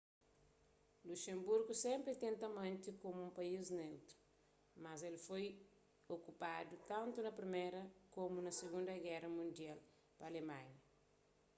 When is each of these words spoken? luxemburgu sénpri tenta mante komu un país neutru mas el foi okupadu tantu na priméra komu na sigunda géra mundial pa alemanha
luxemburgu 1.07 1.73
sénpri 1.85 2.13
tenta 2.25 2.47
mante 2.59 2.89
komu 3.03 3.19
un 3.27 3.35
país 3.39 3.65
neutru 3.79 4.17
mas 4.83 4.99
el 5.09 5.17
foi 5.27 5.45
okupadu 6.15 6.73
tantu 6.91 7.17
na 7.21 7.31
priméra 7.39 7.81
komu 8.15 8.37
na 8.43 8.51
sigunda 8.59 9.01
géra 9.05 9.29
mundial 9.37 9.79
pa 10.17 10.23
alemanha 10.29 10.77